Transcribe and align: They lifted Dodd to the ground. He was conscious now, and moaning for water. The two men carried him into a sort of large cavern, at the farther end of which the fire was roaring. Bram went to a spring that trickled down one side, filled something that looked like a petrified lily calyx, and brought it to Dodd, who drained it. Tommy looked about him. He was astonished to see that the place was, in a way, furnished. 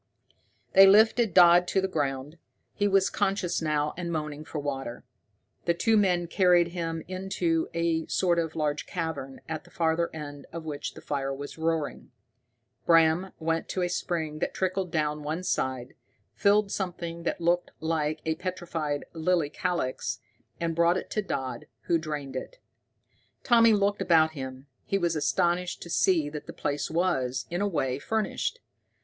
They 0.73 0.87
lifted 0.87 1.31
Dodd 1.31 1.67
to 1.67 1.79
the 1.79 1.87
ground. 1.87 2.39
He 2.73 2.87
was 2.87 3.11
conscious 3.11 3.61
now, 3.61 3.93
and 3.95 4.11
moaning 4.11 4.43
for 4.43 4.57
water. 4.57 5.05
The 5.65 5.75
two 5.75 5.95
men 5.95 6.25
carried 6.25 6.69
him 6.69 7.03
into 7.07 7.69
a 7.75 8.07
sort 8.07 8.39
of 8.39 8.55
large 8.55 8.87
cavern, 8.87 9.41
at 9.47 9.63
the 9.63 9.69
farther 9.69 10.09
end 10.11 10.47
of 10.51 10.65
which 10.65 10.95
the 10.95 11.01
fire 11.01 11.31
was 11.31 11.59
roaring. 11.59 12.09
Bram 12.87 13.31
went 13.37 13.69
to 13.69 13.83
a 13.83 13.89
spring 13.89 14.39
that 14.39 14.55
trickled 14.55 14.89
down 14.91 15.21
one 15.21 15.43
side, 15.43 15.93
filled 16.33 16.71
something 16.71 17.21
that 17.21 17.39
looked 17.39 17.69
like 17.79 18.21
a 18.25 18.33
petrified 18.33 19.05
lily 19.13 19.51
calyx, 19.51 20.19
and 20.59 20.75
brought 20.75 20.97
it 20.97 21.11
to 21.11 21.21
Dodd, 21.21 21.67
who 21.81 21.99
drained 21.99 22.35
it. 22.35 22.57
Tommy 23.43 23.73
looked 23.73 24.01
about 24.01 24.31
him. 24.31 24.65
He 24.83 24.97
was 24.97 25.15
astonished 25.15 25.79
to 25.83 25.91
see 25.91 26.27
that 26.27 26.47
the 26.47 26.53
place 26.53 26.89
was, 26.89 27.45
in 27.51 27.61
a 27.61 27.67
way, 27.67 27.99
furnished. 27.99 28.61